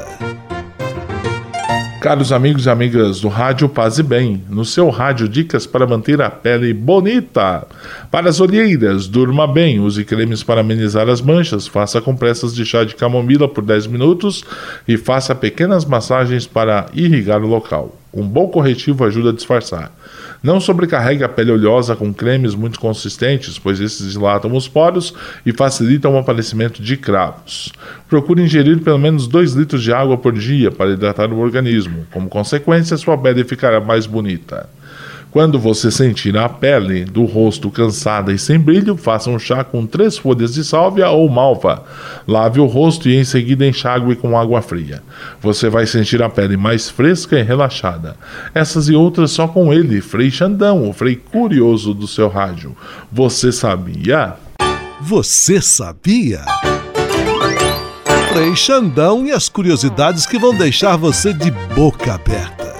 Caros 2.05 2.31
amigos 2.31 2.67
e 2.67 2.69
amigas 2.69 3.19
do 3.19 3.29
Rádio 3.29 3.67
Paz 3.67 3.97
e 3.97 4.03
Bem, 4.03 4.43
no 4.47 4.63
seu 4.63 4.91
rádio 4.91 5.27
dicas 5.27 5.65
para 5.65 5.87
manter 5.87 6.21
a 6.21 6.29
pele 6.29 6.71
bonita. 6.71 7.65
Para 8.11 8.29
as 8.29 8.39
olheiras, 8.39 9.07
durma 9.07 9.47
bem, 9.47 9.79
use 9.79 10.05
cremes 10.05 10.43
para 10.43 10.61
amenizar 10.61 11.09
as 11.09 11.19
manchas, 11.19 11.65
faça 11.65 11.99
compressas 11.99 12.53
de 12.53 12.63
chá 12.63 12.83
de 12.83 12.93
camomila 12.93 13.47
por 13.47 13.63
10 13.63 13.87
minutos 13.87 14.45
e 14.87 14.97
faça 14.97 15.33
pequenas 15.33 15.83
massagens 15.83 16.45
para 16.45 16.85
irrigar 16.93 17.41
o 17.41 17.47
local. 17.47 17.97
Um 18.15 18.25
bom 18.25 18.47
corretivo 18.47 19.03
ajuda 19.03 19.31
a 19.31 19.33
disfarçar. 19.33 19.91
Não 20.41 20.61
sobrecarregue 20.61 21.23
a 21.23 21.27
pele 21.27 21.51
oleosa 21.51 21.95
com 21.95 22.13
cremes 22.13 22.55
muito 22.55 22.79
consistentes, 22.79 23.59
pois 23.59 23.81
esses 23.81 24.13
dilatam 24.13 24.55
os 24.55 24.67
poros 24.67 25.13
e 25.45 25.51
facilitam 25.51 26.13
o 26.13 26.17
aparecimento 26.17 26.81
de 26.81 26.95
cravos. 26.95 27.73
Procure 28.07 28.41
ingerir 28.41 28.79
pelo 28.79 28.97
menos 28.97 29.27
2 29.27 29.53
litros 29.53 29.83
de 29.83 29.91
água 29.91 30.17
por 30.17 30.31
dia 30.31 30.71
para 30.71 30.91
hidratar 30.91 31.33
o 31.33 31.39
organismo. 31.39 32.07
Como 32.11 32.29
consequência, 32.29 32.95
sua 32.95 33.17
pele 33.17 33.43
ficará 33.43 33.81
mais 33.81 34.05
bonita. 34.05 34.69
Quando 35.35 35.59
você 35.59 35.91
sentir 35.91 36.37
a 36.37 36.47
pele 36.47 37.03
do 37.03 37.25
rosto 37.25 37.69
cansada 37.69 38.31
e 38.31 38.39
sem 38.39 38.57
brilho, 38.57 38.95
faça 38.95 39.29
um 39.29 39.37
chá 39.37 39.65
com 39.65 39.85
três 39.85 40.17
folhas 40.17 40.53
de 40.53 40.63
sálvia 40.63 41.09
ou 41.09 41.27
malva. 41.27 41.83
Lave 42.25 42.61
o 42.61 42.65
rosto 42.65 43.09
e 43.09 43.17
em 43.17 43.25
seguida 43.25 43.67
enxague 43.67 44.15
com 44.15 44.39
água 44.39 44.61
fria. 44.61 45.03
Você 45.41 45.67
vai 45.69 45.85
sentir 45.87 46.23
a 46.23 46.29
pele 46.29 46.55
mais 46.55 46.89
fresca 46.89 47.37
e 47.37 47.43
relaxada. 47.43 48.15
Essas 48.53 48.87
e 48.87 48.95
outras 48.95 49.31
só 49.31 49.45
com 49.45 49.73
ele, 49.73 49.99
Frei 49.99 50.31
Xandão, 50.31 50.87
o 50.87 50.93
Frei 50.93 51.17
curioso 51.17 51.93
do 51.93 52.07
seu 52.07 52.29
rádio. 52.29 52.73
Você 53.11 53.51
sabia? 53.51 54.35
Você 55.01 55.61
sabia? 55.61 56.45
Frei 58.31 58.55
Xandão 58.55 59.25
e 59.25 59.33
as 59.33 59.49
curiosidades 59.49 60.25
que 60.25 60.39
vão 60.39 60.55
deixar 60.55 60.95
você 60.95 61.33
de 61.33 61.51
boca 61.75 62.13
aberta. 62.13 62.74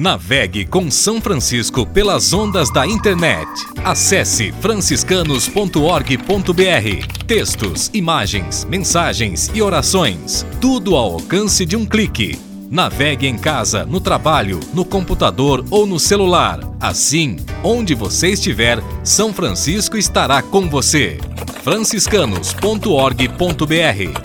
Navegue 0.00 0.64
com 0.64 0.90
São 0.90 1.20
Francisco 1.20 1.84
pelas 1.84 2.32
ondas 2.32 2.72
da 2.72 2.86
internet. 2.86 3.46
Acesse 3.84 4.50
franciscanos.org.br. 4.50 7.24
Textos, 7.26 7.90
imagens, 7.92 8.64
mensagens 8.64 9.50
e 9.52 9.60
orações. 9.60 10.46
Tudo 10.58 10.96
ao 10.96 11.12
alcance 11.12 11.66
de 11.66 11.76
um 11.76 11.84
clique. 11.84 12.40
Navegue 12.70 13.26
em 13.26 13.36
casa, 13.36 13.84
no 13.84 14.00
trabalho, 14.00 14.58
no 14.72 14.86
computador 14.86 15.62
ou 15.70 15.86
no 15.86 16.00
celular. 16.00 16.60
Assim, 16.80 17.36
onde 17.62 17.94
você 17.94 18.28
estiver, 18.28 18.82
São 19.04 19.34
Francisco 19.34 19.98
estará 19.98 20.40
com 20.40 20.66
você. 20.66 21.18
franciscanos.org.br 21.62 24.20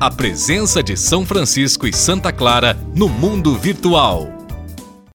A 0.00 0.10
presença 0.10 0.82
de 0.82 0.96
São 0.96 1.24
Francisco 1.24 1.86
e 1.86 1.92
Santa 1.92 2.32
Clara 2.32 2.76
no 2.96 3.08
mundo 3.08 3.56
virtual. 3.56 4.39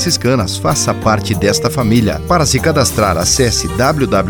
franciscanas. 0.00 0.56
Faça 0.56 0.94
parte 0.94 1.34
desta 1.34 1.68
família. 1.68 2.18
Para 2.26 2.46
se 2.46 2.58
cadastrar, 2.58 3.18
acesse 3.18 3.68
www.pvf.com.br 3.68 4.26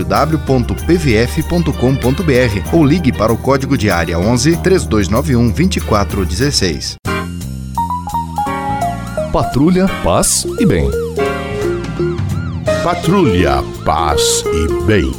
ou 2.77 2.85
ligue 2.85 3.13
para 3.13 3.33
o 3.33 3.39
código 3.39 3.79
de 3.79 3.89
área 3.89 4.19
11 4.19 4.57
3291 4.57 5.51
2416. 5.51 6.97
Patrulha, 9.33 9.87
paz 10.03 10.45
e 10.59 10.67
bem. 10.67 10.91
Patrulha, 12.83 13.63
paz 13.85 14.43
e 14.53 14.85
bem. 14.85 15.13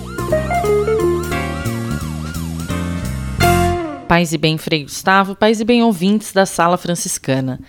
Paz 4.05 4.33
e 4.33 4.37
bem, 4.37 4.57
Frei 4.57 4.83
Gustavo, 4.83 5.33
paz 5.33 5.61
e 5.61 5.63
bem, 5.63 5.81
ouvintes 5.81 6.33
da 6.33 6.45
Sala 6.45 6.77
Franciscana. 6.77 7.61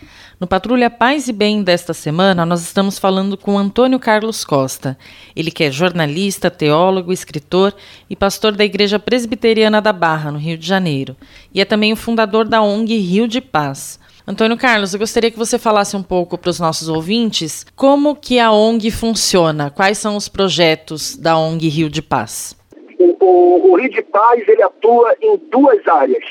No 0.42 0.48
Patrulha 0.48 0.90
Paz 0.90 1.28
e 1.28 1.32
Bem 1.32 1.62
desta 1.62 1.94
semana, 1.94 2.44
nós 2.44 2.62
estamos 2.62 2.98
falando 2.98 3.36
com 3.36 3.56
Antônio 3.56 4.00
Carlos 4.00 4.44
Costa. 4.44 4.98
Ele 5.36 5.52
que 5.52 5.62
é 5.62 5.70
jornalista, 5.70 6.50
teólogo, 6.50 7.12
escritor 7.12 7.72
e 8.10 8.16
pastor 8.16 8.50
da 8.50 8.64
Igreja 8.64 8.98
Presbiteriana 8.98 9.80
da 9.80 9.92
Barra, 9.92 10.32
no 10.32 10.40
Rio 10.40 10.58
de 10.58 10.66
Janeiro. 10.66 11.16
E 11.54 11.60
é 11.60 11.64
também 11.64 11.92
o 11.92 11.96
fundador 11.96 12.48
da 12.48 12.60
ONG 12.60 12.98
Rio 12.98 13.28
de 13.28 13.40
Paz. 13.40 14.00
Antônio 14.26 14.56
Carlos, 14.56 14.92
eu 14.92 14.98
gostaria 14.98 15.30
que 15.30 15.38
você 15.38 15.60
falasse 15.60 15.96
um 15.96 16.02
pouco 16.02 16.36
para 16.36 16.50
os 16.50 16.58
nossos 16.58 16.88
ouvintes 16.88 17.64
como 17.76 18.16
que 18.16 18.40
a 18.40 18.50
ONG 18.50 18.90
funciona, 18.90 19.70
quais 19.70 19.98
são 19.98 20.16
os 20.16 20.28
projetos 20.28 21.14
da 21.14 21.38
ONG 21.38 21.68
Rio 21.68 21.88
de 21.88 22.02
Paz. 22.02 22.56
O, 22.98 23.70
o, 23.70 23.78
Rio 23.78 23.90
de 23.90 24.02
Paz 24.02 24.42
ele 24.48 24.62
atua 24.64 25.14
em 25.22 25.40
duas 25.52 25.86
áreas. 25.86 26.24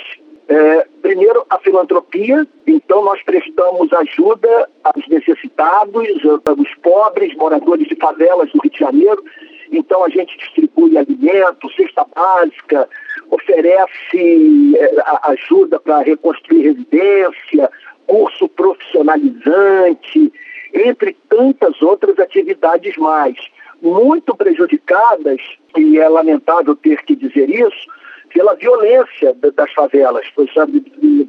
É, 0.51 0.85
primeiro, 1.01 1.45
a 1.49 1.57
filantropia. 1.59 2.45
Então, 2.67 3.05
nós 3.05 3.23
prestamos 3.23 3.91
ajuda 3.93 4.69
aos 4.83 5.07
necessitados, 5.07 6.05
aos 6.25 6.75
pobres, 6.83 7.33
moradores 7.37 7.87
de 7.87 7.95
favelas 7.95 8.51
do 8.51 8.59
Rio 8.61 8.71
de 8.71 8.77
Janeiro. 8.77 9.23
Então, 9.71 10.03
a 10.03 10.09
gente 10.09 10.37
distribui 10.37 10.97
alimento, 10.97 11.71
cesta 11.77 12.05
básica, 12.13 12.89
oferece 13.29 14.75
é, 14.77 14.91
ajuda 15.31 15.79
para 15.79 16.01
reconstruir 16.01 16.63
residência, 16.63 17.71
curso 18.05 18.49
profissionalizante, 18.49 20.33
entre 20.73 21.15
tantas 21.29 21.81
outras 21.81 22.19
atividades 22.19 22.97
mais. 22.97 23.37
Muito 23.81 24.35
prejudicadas, 24.35 25.39
e 25.77 25.97
é 25.97 26.09
lamentável 26.09 26.75
ter 26.75 27.01
que 27.03 27.15
dizer 27.15 27.49
isso, 27.49 27.87
pela 28.33 28.55
violência 28.55 29.35
das 29.55 29.71
favelas, 29.73 30.25
sabe? 30.53 30.81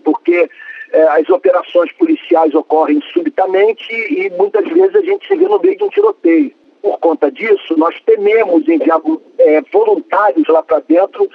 porque 0.04 0.48
é, 0.92 1.02
as 1.08 1.28
operações 1.30 1.90
policiais 1.92 2.54
ocorrem 2.54 3.00
subitamente 3.12 3.92
e 3.92 4.30
muitas 4.30 4.64
vezes 4.68 4.94
a 4.94 5.00
gente 5.00 5.26
se 5.26 5.36
vê 5.36 5.48
no 5.48 5.58
meio 5.58 5.76
de 5.76 5.84
um 5.84 5.88
tiroteio. 5.88 6.52
Por 6.82 6.98
conta 6.98 7.30
disso, 7.30 7.76
nós 7.76 7.98
tememos 8.04 8.68
enviar 8.68 9.00
é, 9.38 9.62
voluntários 9.72 10.46
lá 10.48 10.62
para 10.62 10.80
dentro 10.80 11.28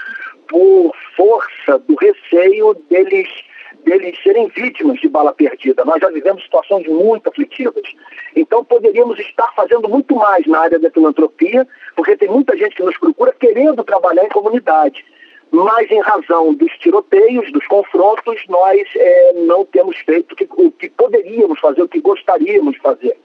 por 0.48 0.92
força 1.16 1.80
do 1.80 1.96
receio 1.96 2.74
deles 2.90 3.28
deles 3.84 4.22
serem 4.22 4.50
vítimas 4.50 5.00
de 5.00 5.08
bala 5.08 5.32
perdida. 5.32 5.86
Nós 5.86 6.02
já 6.02 6.10
vivemos 6.10 6.44
situações 6.44 6.86
muito 6.88 7.30
aflitivas. 7.30 7.84
Então 8.36 8.64
poderíamos 8.66 9.18
estar 9.18 9.50
fazendo 9.56 9.88
muito 9.88 10.14
mais 10.14 10.46
na 10.46 10.60
área 10.60 10.78
da 10.78 10.92
filantropia, 10.92 11.66
porque 11.96 12.18
tem 12.18 12.28
muita 12.28 12.58
gente 12.58 12.76
que 12.76 12.84
nos 12.84 12.98
procura 12.98 13.32
querendo 13.32 13.84
trabalhar 13.86 14.26
em 14.26 14.30
comunidade 14.30 15.06
mas 15.52 15.90
em 15.90 16.02
razão 16.02 16.54
dos 16.54 16.72
tiroteios, 16.78 17.52
dos 17.52 17.66
confrontos, 17.68 18.44
nós 18.50 18.82
é, 18.96 19.34
não 19.34 19.66
temos 19.66 19.98
feito 20.00 20.34
o 20.34 20.36
que, 20.36 20.48
o 20.50 20.72
que, 20.72 20.90
poderíamos 20.90 21.60
fazer, 21.60 21.82
o 21.82 21.88
que 21.88 22.02
gostaríamos 22.02 22.74
de 22.74 22.82
fazer. 22.82 23.18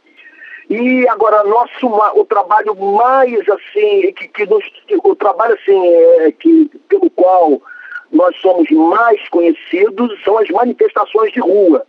E 0.71 1.07
agora 1.09 1.43
nosso 1.45 1.87
o 1.87 2.25
trabalho 2.25 2.75
mais 2.77 3.49
assim 3.49 4.13
que, 4.13 4.29
que 4.29 4.47
nos, 4.47 4.65
o 5.05 5.17
trabalho 5.17 5.55
assim 5.55 5.87
é, 5.87 6.33
que 6.33 6.71
pelo 6.89 7.11
qual 7.11 7.61
nós 8.13 8.37
somos 8.37 8.71
mais 8.71 9.29
conhecidos 9.29 10.23
são 10.23 10.39
as 10.39 10.49
manifestações 10.51 11.33
de 11.33 11.41
rua. 11.41 11.85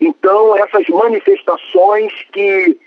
Então 0.00 0.56
essas 0.56 0.88
manifestações 0.88 2.12
que 2.32 2.78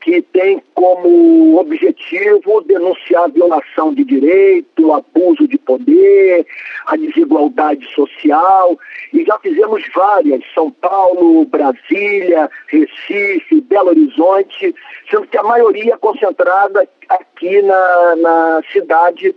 que 0.00 0.22
tem 0.22 0.62
como 0.74 1.58
objetivo 1.58 2.62
denunciar 2.62 3.24
a 3.24 3.28
violação 3.28 3.92
de 3.92 4.04
direito, 4.04 4.86
o 4.86 4.94
abuso 4.94 5.46
de 5.46 5.58
poder, 5.58 6.46
a 6.86 6.96
desigualdade 6.96 7.86
social, 7.94 8.78
e 9.12 9.24
já 9.24 9.38
fizemos 9.38 9.82
várias, 9.94 10.42
São 10.54 10.70
Paulo, 10.70 11.44
Brasília, 11.44 12.50
Recife, 12.68 13.60
Belo 13.60 13.90
Horizonte, 13.90 14.74
sendo 15.10 15.26
que 15.26 15.38
a 15.38 15.42
maioria 15.42 15.98
concentrada 15.98 16.88
aqui 17.08 17.60
na, 17.62 18.16
na 18.16 18.62
cidade 18.72 19.34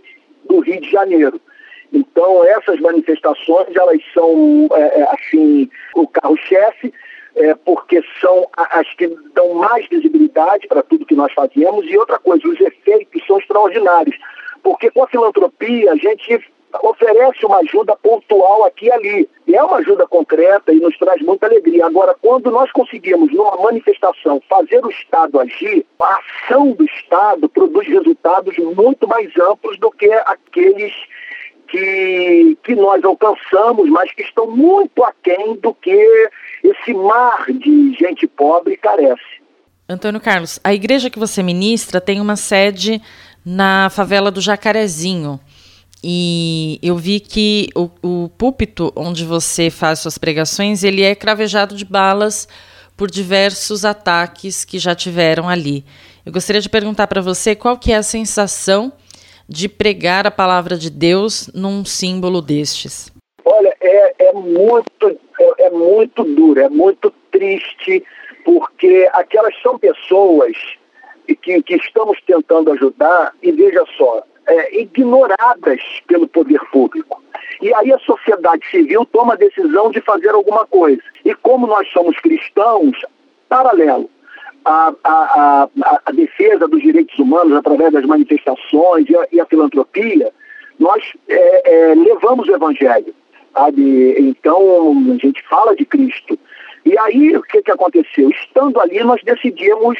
do 0.48 0.60
Rio 0.60 0.80
de 0.80 0.90
Janeiro. 0.90 1.40
Então, 1.92 2.44
essas 2.44 2.80
manifestações, 2.80 3.68
elas 3.76 4.00
são, 4.12 4.68
é, 4.72 5.00
é 5.00 5.08
assim, 5.14 5.70
o 5.94 6.08
carro-chefe, 6.08 6.92
é, 7.36 7.54
porque 7.54 8.02
são 8.20 8.48
as 8.56 8.92
que 8.94 9.08
dão 9.34 9.54
mais 9.54 9.86
visibilidade 9.88 10.66
para 10.68 10.82
tudo 10.82 11.06
que 11.06 11.14
nós 11.14 11.32
fazemos. 11.32 11.84
E 11.86 11.98
outra 11.98 12.18
coisa, 12.18 12.46
os 12.46 12.60
efeitos 12.60 13.26
são 13.26 13.38
extraordinários, 13.38 14.16
porque 14.62 14.90
com 14.90 15.02
a 15.02 15.08
filantropia 15.08 15.92
a 15.92 15.96
gente 15.96 16.40
oferece 16.82 17.44
uma 17.46 17.58
ajuda 17.58 17.96
pontual 17.96 18.64
aqui 18.64 18.86
e 18.86 18.92
ali. 18.92 19.28
E 19.46 19.54
é 19.54 19.62
uma 19.62 19.76
ajuda 19.76 20.06
concreta 20.06 20.72
e 20.72 20.80
nos 20.80 20.96
traz 20.98 21.20
muita 21.22 21.46
alegria. 21.46 21.86
Agora, 21.86 22.16
quando 22.20 22.50
nós 22.50 22.70
conseguimos, 22.72 23.32
numa 23.32 23.56
manifestação, 23.56 24.42
fazer 24.48 24.84
o 24.84 24.90
Estado 24.90 25.38
agir, 25.38 25.86
a 26.00 26.18
ação 26.18 26.72
do 26.72 26.84
Estado 26.84 27.48
produz 27.48 27.86
resultados 27.86 28.56
muito 28.58 29.06
mais 29.06 29.30
amplos 29.38 29.78
do 29.78 29.90
que 29.90 30.10
aqueles 30.12 30.92
que, 31.74 32.56
que 32.62 32.74
nós 32.76 33.02
alcançamos, 33.02 33.90
mas 33.90 34.12
que 34.12 34.22
estão 34.22 34.48
muito 34.48 35.02
aquém 35.02 35.56
do 35.56 35.74
que 35.74 36.30
esse 36.62 36.94
mar 36.94 37.46
de 37.48 37.92
gente 37.98 38.28
pobre 38.28 38.76
carece. 38.76 39.42
Antônio 39.88 40.20
Carlos, 40.20 40.60
a 40.62 40.72
igreja 40.72 41.10
que 41.10 41.18
você 41.18 41.42
ministra 41.42 42.00
tem 42.00 42.20
uma 42.20 42.36
sede 42.36 43.02
na 43.44 43.90
favela 43.90 44.30
do 44.30 44.40
Jacarezinho. 44.40 45.40
E 46.02 46.78
eu 46.80 46.96
vi 46.96 47.18
que 47.18 47.70
o, 47.74 47.90
o 48.02 48.28
púlpito 48.28 48.92
onde 48.94 49.24
você 49.24 49.68
faz 49.68 49.98
suas 49.98 50.16
pregações, 50.16 50.84
ele 50.84 51.02
é 51.02 51.14
cravejado 51.14 51.74
de 51.74 51.84
balas 51.84 52.46
por 52.96 53.10
diversos 53.10 53.84
ataques 53.84 54.64
que 54.64 54.78
já 54.78 54.94
tiveram 54.94 55.48
ali. 55.48 55.84
Eu 56.24 56.32
gostaria 56.32 56.60
de 56.60 56.68
perguntar 56.68 57.08
para 57.08 57.20
você 57.20 57.56
qual 57.56 57.76
que 57.76 57.92
é 57.92 57.96
a 57.96 58.02
sensação 58.02 58.92
de 59.48 59.68
pregar 59.68 60.26
a 60.26 60.30
palavra 60.30 60.76
de 60.76 60.90
Deus 60.90 61.50
num 61.54 61.84
símbolo 61.84 62.40
destes. 62.40 63.12
Olha, 63.44 63.76
é, 63.80 64.26
é 64.26 64.32
muito 64.32 65.18
é, 65.38 65.66
é 65.66 65.70
muito 65.70 66.24
duro, 66.24 66.60
é 66.60 66.68
muito 66.68 67.12
triste, 67.30 68.02
porque 68.44 69.08
aquelas 69.12 69.54
são 69.62 69.78
pessoas 69.78 70.56
que, 71.42 71.62
que 71.62 71.76
estamos 71.76 72.18
tentando 72.26 72.72
ajudar 72.72 73.32
e 73.42 73.50
veja 73.52 73.84
só, 73.96 74.22
é, 74.46 74.80
ignoradas 74.80 75.80
pelo 76.06 76.28
poder 76.28 76.60
público. 76.70 77.22
E 77.60 77.72
aí 77.74 77.92
a 77.92 77.98
sociedade 78.00 78.68
civil 78.70 79.06
toma 79.06 79.34
a 79.34 79.36
decisão 79.36 79.90
de 79.90 80.00
fazer 80.00 80.30
alguma 80.30 80.66
coisa. 80.66 81.02
E 81.24 81.34
como 81.34 81.66
nós 81.66 81.88
somos 81.92 82.18
cristãos, 82.18 82.96
paralelo 83.48 84.10
a, 84.64 84.94
a, 85.04 85.68
a, 85.82 86.00
a, 86.06 86.12
defesa 86.12 86.66
dos 86.66 86.80
direitos 86.80 87.18
humanos 87.18 87.52
através 87.56 87.92
das 87.92 88.04
manifestações 88.04 89.06
e 89.08 89.16
a, 89.16 89.26
e 89.32 89.44
filantropia, 89.46 90.32
nós 90.78 91.02
é, 91.28 91.90
é, 91.90 91.94
levamos 91.94 92.48
o 92.48 92.54
Evangelho. 92.54 93.14
Sabe? 93.52 94.16
Então, 94.18 94.92
a 95.12 95.24
gente 95.24 95.42
fala 95.48 95.76
de 95.76 95.84
Cristo. 95.84 96.38
E 96.84 96.98
aí, 96.98 97.36
o 97.36 97.42
que, 97.42 97.62
que 97.62 97.70
aconteceu? 97.70 98.28
Estando 98.30 98.80
ali, 98.80 99.02
nós 99.04 99.22
decidimos 99.22 99.98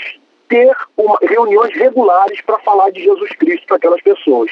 ter 0.48 0.74
uma, 0.96 1.16
reuniões 1.22 1.74
regulares 1.74 2.40
para 2.42 2.58
falar 2.60 2.90
de 2.90 3.02
Jesus 3.02 3.30
Cristo 3.32 3.66
para 3.66 3.76
aquelas 3.76 4.02
pessoas. 4.02 4.50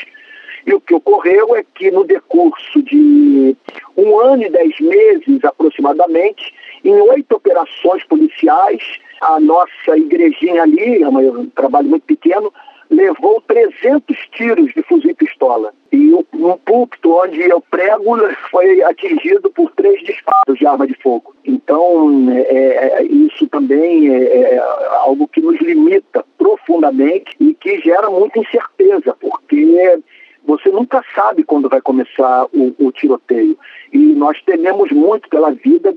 E 0.66 0.72
o 0.72 0.80
que 0.80 0.94
ocorreu 0.94 1.56
é 1.56 1.64
que, 1.74 1.90
no 1.90 2.04
decurso 2.04 2.82
de 2.82 3.56
um 3.96 4.20
ano 4.20 4.44
e 4.44 4.50
dez 4.50 4.78
meses 4.80 5.44
aproximadamente, 5.44 6.54
em 6.84 7.00
oito 7.00 7.36
operações 7.36 8.04
policiais, 8.04 8.98
a 9.20 9.38
nossa 9.38 9.96
igrejinha 9.96 10.62
ali, 10.62 11.02
é 11.02 11.08
um 11.08 11.46
trabalho 11.46 11.88
muito 11.88 12.04
pequeno, 12.04 12.52
levou 12.92 13.40
300 13.48 14.16
tiros 14.32 14.72
de 14.74 14.82
fuzil 14.82 15.10
e 15.10 15.14
pistola. 15.14 15.72
E 15.90 16.12
um 16.14 16.56
púlpito 16.64 17.12
onde 17.12 17.40
eu 17.40 17.60
prego 17.60 18.16
foi 18.50 18.82
atingido 18.82 19.50
por 19.50 19.70
três 19.72 20.02
disparos 20.02 20.58
de 20.58 20.66
arma 20.66 20.86
de 20.86 20.94
fogo. 20.94 21.34
Então, 21.44 22.30
é, 22.30 23.00
é, 23.00 23.02
isso 23.04 23.46
também 23.48 24.08
é, 24.14 24.54
é 24.54 24.58
algo 25.00 25.26
que 25.28 25.40
nos 25.40 25.58
limita 25.60 26.24
profundamente 26.36 27.34
e 27.40 27.54
que 27.54 27.80
gera 27.80 28.10
muita 28.10 28.38
incerteza, 28.38 29.16
porque 29.18 30.00
você 30.44 30.70
nunca 30.70 31.02
sabe 31.14 31.44
quando 31.44 31.68
vai 31.68 31.80
começar 31.80 32.46
o, 32.52 32.74
o 32.78 32.92
tiroteio. 32.92 33.56
E 33.92 33.98
nós 33.98 34.40
tememos 34.42 34.90
muito 34.90 35.28
pela 35.28 35.52
vida 35.52 35.94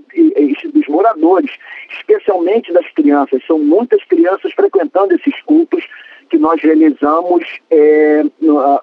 dos 0.74 0.88
moradores, 0.88 1.52
especialmente 1.98 2.74
das 2.74 2.90
crianças. 2.92 3.42
São 3.48 3.60
muitas 3.60 4.04
crianças 4.04 4.52
frequentando 4.54 5.14
esses 5.14 5.42
cultos 5.44 5.84
que 6.30 6.38
nós 6.38 6.62
realizamos 6.62 7.46
é, 7.72 8.24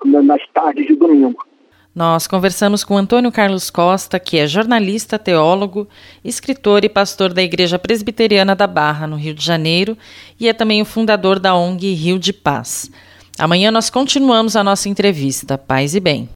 nas 0.05 0.40
tardes 0.55 0.87
de 0.87 0.94
domingo. 0.94 1.44
Nós 1.94 2.27
conversamos 2.27 2.83
com 2.85 2.96
Antônio 2.96 3.31
Carlos 3.31 3.68
Costa, 3.68 4.18
que 4.18 4.38
é 4.38 4.46
jornalista, 4.46 5.18
teólogo, 5.18 5.87
escritor 6.25 6.85
e 6.85 6.88
pastor 6.88 7.35
da 7.35 7.42
Igreja 7.42 7.79
Presbiteriana 7.79 8.57
da 8.57 8.66
Barra, 8.66 9.07
no 9.07 9.16
Rio 9.16 9.35
de 9.35 9.44
Janeiro, 9.44 9.96
e 10.40 10.48
é 10.48 10.55
também 10.55 10.81
o 10.81 10.87
fundador 10.87 11.38
da 11.38 11.55
ONG 11.55 11.92
Rio 11.92 12.18
de 12.18 12.33
Paz. 12.33 12.90
Amanhã 13.38 13.70
nós 13.70 13.90
continuamos 13.90 14.57
a 14.57 14.64
nossa 14.64 14.88
entrevista. 14.88 15.59
Paz 15.59 15.94
e 15.94 16.01
bem. 16.01 16.31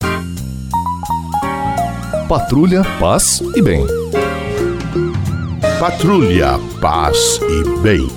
Patrulha, 2.29 2.83
paz 2.99 3.41
e 3.55 3.63
bem. 3.63 3.87
Patrulha, 5.79 6.59
paz 6.81 7.41
e 7.41 7.79
bem. 7.79 8.09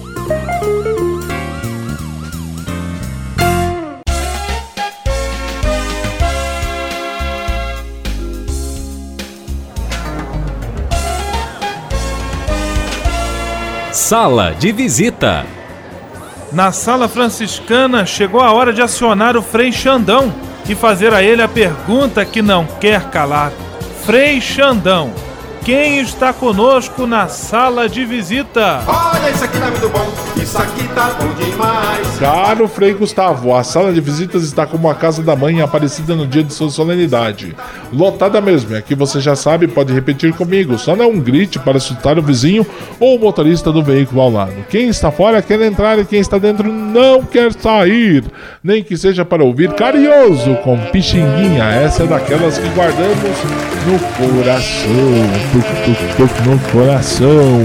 Sala 13.92 14.56
de 14.58 14.72
visita. 14.72 15.46
Na 16.52 16.72
sala 16.72 17.08
franciscana 17.08 18.08
chegou 18.08 18.42
a 18.42 18.52
hora 18.52 18.74
de 18.74 18.82
acionar 18.82 19.38
o 19.38 19.44
Frei 19.44 19.72
Xandão 19.72 20.34
e 20.68 20.74
fazer 20.74 21.14
a 21.14 21.22
ele 21.22 21.44
a 21.44 21.48
pergunta 21.48 22.26
que 22.26 22.42
não 22.42 22.66
quer 22.66 23.12
calar. 23.12 23.52
Frei 24.10 24.42
Xandão, 24.42 25.14
quem 25.64 26.00
está 26.00 26.34
conosco 26.34 27.06
na 27.06 27.28
sala 27.28 27.88
de 27.88 28.06
visita? 28.06 28.82
Olha, 28.88 29.30
isso 29.30 29.44
aqui 29.44 29.60
tá 29.60 29.70
muito 29.70 29.90
bom, 29.90 30.14
isso 30.42 30.58
aqui 30.58 30.88
tá 30.90 31.16
bom 31.20 31.34
demais. 31.34 32.18
Caro 32.20 32.68
Frei 32.68 32.94
Gustavo, 32.94 33.56
a 33.56 33.64
sala 33.64 33.94
de 33.94 34.02
visitas 34.02 34.44
está 34.44 34.66
como 34.66 34.90
a 34.90 34.96
casa 34.96 35.22
da 35.22 35.36
mãe 35.36 35.62
aparecida 35.62 36.16
no 36.16 36.26
dia 36.26 36.44
de 36.44 36.54
sua 36.54 36.70
solenidade. 36.70 37.56
Lotada 37.92 38.42
mesmo, 38.42 38.76
aqui 38.76 38.96
você 38.96 39.20
já 39.20 39.36
sabe, 39.36 39.68
pode 39.68 39.94
repetir 39.94 40.34
comigo, 40.34 40.78
só 40.78 40.96
não 40.96 41.12
um 41.12 41.20
grite 41.20 41.60
para 41.60 41.78
assustar 41.78 42.18
o 42.18 42.22
vizinho 42.22 42.66
ou 43.00 43.18
o 43.18 43.20
motorista 43.20 43.72
do 43.72 43.84
veículo 43.84 44.22
ao 44.22 44.32
lado. 44.32 44.56
Quem 44.70 44.90
está 44.90 45.12
fora 45.12 45.42
quer 45.42 45.62
entrar 45.62 46.00
e 46.00 46.06
quem 46.06 46.20
está 46.20 46.38
dentro 46.38 46.72
não 46.72 47.24
quer 47.24 47.54
sair, 47.54 48.24
nem 48.64 48.84
que 48.84 48.98
seja 48.98 49.26
para 49.26 49.44
ouvir 49.44 49.74
carinhoso 49.74 50.56
com 50.64 50.78
pixinguinha. 50.92 51.64
Essa 51.66 52.04
é 52.04 52.08
daquelas 52.08 52.58
que 52.58 52.68
guardamos 52.70 53.20
no 53.86 54.00
coração 54.18 55.49
no 56.46 56.60
coração. 56.72 57.64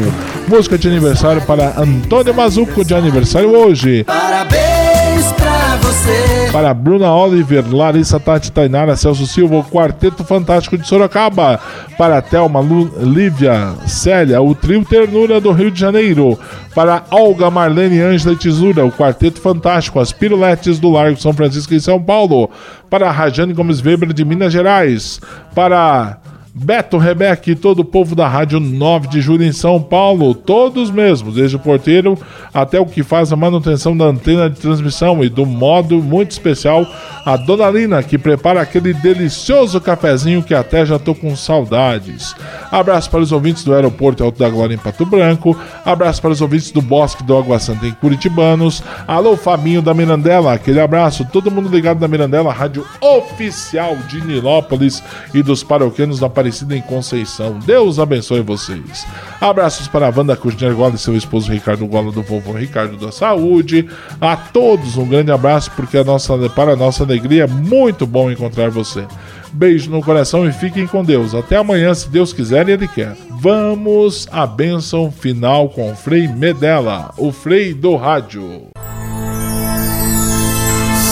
Música 0.49 0.79
de 0.79 0.89
aniversário 0.89 1.43
para 1.43 1.79
Antônio 1.79 2.35
Mazuco, 2.35 2.85
de 2.85 2.95
aniversário 2.95 3.51
hoje. 3.51 4.05
Parabéns 4.05 5.33
pra 5.37 5.77
você. 5.77 6.51
Para 6.51 6.73
Bruna 6.73 7.15
Oliver, 7.15 7.65
Larissa 7.71 8.19
Tati 8.19 8.51
Tainara, 8.51 8.97
Celso 8.97 9.27
Silva, 9.27 9.57
o 9.57 9.65
Quarteto 9.65 10.25
Fantástico 10.25 10.79
de 10.79 10.87
Sorocaba. 10.87 11.61
Para 11.99 12.23
Thelma, 12.23 12.61
Lu, 12.61 12.91
Lívia, 13.01 13.75
Célia, 13.87 14.41
o 14.41 14.55
Trio 14.55 14.85
Ternura 14.85 15.41
do 15.41 15.53
Rio 15.53 15.71
de 15.71 15.81
Janeiro. 15.81 16.39
Para 16.75 17.05
Olga, 17.11 17.51
Marlene, 17.51 18.01
Ângela 18.01 18.35
Tesoura, 18.37 18.85
o 18.85 18.93
Quarteto 18.93 19.41
Fantástico, 19.41 20.01
as 20.01 20.13
Piruletes 20.13 20.79
do 20.79 20.91
Largo 20.91 21.21
São 21.21 21.35
Francisco 21.35 21.75
em 21.75 21.81
São 21.81 22.03
Paulo. 22.03 22.51
Para 22.89 23.11
Rajane 23.11 23.53
Gomes 23.53 23.83
Weber 23.83 24.13
de 24.13 24.25
Minas 24.25 24.53
Gerais. 24.53 25.21
Para 25.55 26.19
Beto 26.57 26.99
Rebeck 26.99 27.51
e 27.51 27.57
todo 27.57 27.81
o 27.81 27.85
povo 27.85 28.15
da 28.15 28.29
Rádio 28.29 28.61
9 28.61 29.09
de 29.09 29.21
Julho 29.21 29.43
em 29.43 29.51
São 29.51 29.83
Paulo, 29.83 30.37
todos 30.37 30.89
mesmos, 30.89 31.35
desde 31.35 31.57
o 31.57 31.59
porteiro 31.59 32.17
até 32.55 32.79
o 32.79 32.87
que 32.87 33.03
faz 33.03 33.33
a 33.33 33.37
manutenção 33.37 33.97
da 33.97 34.05
antena 34.05 34.49
de 34.49 34.61
transmissão 34.61 35.25
e 35.25 35.29
do 35.29 35.45
modo 35.45 36.01
muito 36.01 36.31
especial, 36.31 36.87
a 37.27 37.37
Dona 37.37 37.69
Lina, 37.69 38.01
que 38.05 38.17
prepara 38.17 38.61
aquele 38.61 38.95
delicioso 38.95 39.81
cafezinho 39.81 40.45
que 40.45 40.55
até 40.55 40.87
já 40.87 40.97
tô 40.97 41.13
com 41.13 41.35
saudades. 41.35 42.37
Abraço 42.71 43.11
para 43.11 43.21
os 43.21 43.33
ouvintes 43.33 43.65
do 43.65 43.75
Aeroporto 43.75 44.23
Alto 44.23 44.39
da 44.39 44.49
Glória 44.49 44.77
em 44.77 44.79
Pato 44.79 45.05
Branco, 45.05 45.59
abraço 45.85 46.23
para 46.23 46.31
os 46.31 46.41
ouvintes 46.41 46.71
do 46.71 46.81
Bosque 46.81 47.25
do 47.25 47.37
Água 47.37 47.59
Santa 47.59 47.85
em 47.89 47.93
Curitibanos, 47.93 48.81
alô 49.09 49.37
Fabinho 49.37 49.83
da 49.83 49.93
Mirandela, 49.93 50.53
aquele 50.53 50.79
abraço, 50.79 51.27
todo 51.33 51.51
mundo 51.51 51.69
ligado 51.69 52.01
na 52.01 52.07
Mirandela, 52.07 52.53
rádio 52.53 52.87
oficial 53.01 53.97
de 54.09 54.25
Nilópolis 54.25 55.03
e 55.33 55.43
dos 55.43 55.65
paroquianos 55.65 56.21
da 56.21 56.31
Aparecida 56.45 56.77
em 56.77 56.83
Conceição. 56.83 57.59
Deus 57.65 57.99
abençoe 57.99 58.43
vocês. 58.43 59.07
Abraços 59.41 59.89
para 59.89 60.09
a 60.09 60.13
Wanda 60.15 60.37
Kuzner 60.37 60.75
Gola 60.75 60.95
e 60.95 60.99
seu 60.99 61.17
esposo 61.17 61.51
Ricardo 61.51 61.87
Gola 61.87 62.13
do 62.13 62.23
vovô 62.23 62.53
Ricardo 62.53 62.99
da 62.99 63.11
Saúde. 63.11 63.89
A 64.21 64.37
todos 64.37 64.99
um 64.99 65.09
grande 65.09 65.33
abraço, 65.33 65.71
porque 65.71 65.97
a 65.97 66.05
nossa, 66.05 66.37
para 66.51 66.73
a 66.73 66.77
nossa 66.77 67.03
alegria 67.03 67.45
é 67.45 67.47
muito 67.47 68.07
bom 68.07 68.31
encontrar 68.31 68.69
você. 68.69 69.07
Beijo 69.55 69.91
no 69.91 70.03
coração 70.03 70.47
e 70.47 70.53
fiquem 70.53 70.87
com 70.87 71.03
Deus. 71.03 71.35
Até 71.35 71.57
amanhã, 71.57 71.95
se 71.95 72.11
Deus 72.11 72.31
quiser 72.35 72.69
e 72.69 72.73
Ele 72.73 72.89
quer. 72.89 73.17
Vamos 73.41 74.29
à 74.31 74.47
bênção 74.47 75.11
final 75.11 75.71
com 75.71 75.93
o 75.93 75.97
Frei 75.97 76.29
Medela, 76.29 77.11
o 77.17 77.33
Frei 77.33 77.73
do 77.73 77.97
Rádio. 77.97 78.69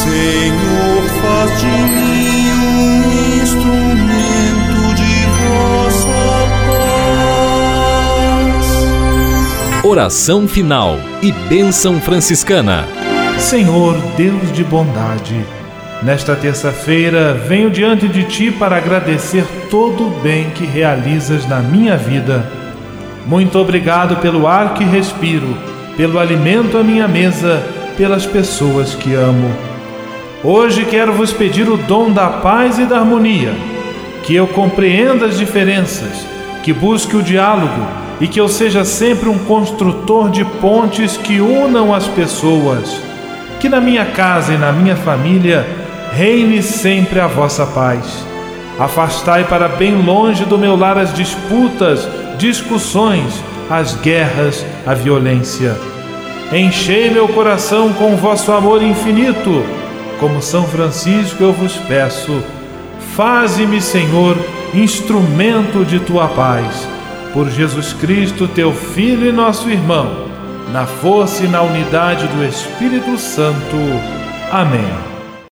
Senhor, 0.03 1.03
faz 1.23 1.59
de 1.59 1.67
mim 1.67 2.51
um 2.53 3.43
instrumento 3.43 3.92
Oração 9.85 10.47
final 10.47 10.97
e 11.21 11.33
bênção 11.33 12.01
franciscana. 12.01 12.87
Senhor, 13.37 13.97
Deus 14.17 14.53
de 14.53 14.63
bondade, 14.63 15.45
nesta 16.05 16.37
terça-feira 16.37 17.35
venho 17.35 17.69
diante 17.69 18.07
de 18.07 18.23
Ti 18.23 18.53
para 18.53 18.77
agradecer 18.77 19.45
todo 19.69 20.07
o 20.07 20.21
bem 20.21 20.51
que 20.51 20.65
realizas 20.65 21.49
na 21.49 21.59
minha 21.59 21.97
vida. 21.97 22.49
Muito 23.27 23.59
obrigado 23.59 24.19
pelo 24.19 24.47
ar 24.47 24.75
que 24.75 24.85
respiro, 24.85 25.59
pelo 25.97 26.21
alimento 26.21 26.79
à 26.79 26.85
minha 26.85 27.09
mesa, 27.09 27.61
pelas 27.97 28.25
pessoas 28.25 28.95
que 28.95 29.15
amo. 29.15 29.51
Hoje 30.45 30.85
quero 30.85 31.13
vos 31.13 31.33
pedir 31.33 31.69
o 31.69 31.77
dom 31.77 32.13
da 32.13 32.29
paz 32.29 32.79
e 32.79 32.85
da 32.85 33.01
harmonia, 33.01 33.53
que 34.23 34.33
eu 34.33 34.47
compreenda 34.47 35.27
as 35.27 35.37
diferenças, 35.37 36.25
que 36.63 36.73
busque 36.73 37.17
o 37.17 37.23
diálogo 37.23 38.02
e 38.23 38.29
que 38.29 38.41
eu 38.41 38.49
seja 38.49 38.85
sempre 38.85 39.29
um 39.29 39.39
construtor 39.41 40.31
de 40.31 40.45
pontes 40.45 41.19
que 41.19 41.43
unam 41.43 41.93
as 41.93 42.07
pessoas. 42.07 42.97
Que 43.61 43.69
na 43.69 43.83
minha 43.83 44.07
casa 44.07 44.55
e 44.55 44.57
na 44.57 44.73
minha 44.73 44.97
família 44.97 45.67
reine 46.13 46.63
sempre 46.63 47.21
a 47.21 47.27
vossa 47.27 47.67
paz. 47.67 48.25
Afastai 48.79 49.45
para 49.45 49.69
bem 49.69 50.01
longe 50.01 50.47
do 50.47 50.57
meu 50.57 50.77
lar 50.77 50.97
as 50.97 51.13
disputas, 51.13 52.09
discussões, 52.39 53.45
as 53.69 53.97
guerras, 53.97 54.65
a 54.87 54.95
violência. 54.95 55.77
Enchei 56.51 57.11
meu 57.11 57.29
coração 57.29 57.93
com 57.93 58.17
vosso 58.17 58.51
amor 58.53 58.83
infinito 58.83 59.63
como 60.23 60.41
São 60.41 60.63
Francisco 60.69 61.43
eu 61.43 61.53
vos 61.53 61.75
peço, 61.89 62.45
faze-me, 63.17 63.81
Senhor, 63.83 64.37
instrumento 64.73 65.85
de 65.85 65.99
tua 65.99 66.29
paz. 66.29 66.87
Por 67.33 67.51
Jesus 67.51 67.93
Cristo, 67.95 68.47
teu 68.47 68.73
Filho 68.73 69.27
e 69.27 69.33
nosso 69.33 69.71
irmão, 69.71 70.29
na 70.73 70.87
força 70.87 71.45
e 71.45 71.49
na 71.49 71.63
unidade 71.63 72.27
do 72.29 72.45
Espírito 72.45 73.17
Santo. 73.19 73.77
Amém. 74.51 75.12